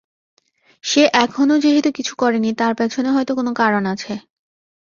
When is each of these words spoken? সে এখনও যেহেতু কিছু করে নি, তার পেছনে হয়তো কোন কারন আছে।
সে 0.83 1.01
এখনও 1.15 1.55
যেহেতু 1.59 1.89
কিছু 1.97 2.13
করে 2.15 2.37
নি, 2.39 2.49
তার 2.53 2.73
পেছনে 2.75 3.09
হয়তো 3.11 3.31
কোন 3.35 3.47
কারন 3.53 3.83
আছে। 3.93 4.13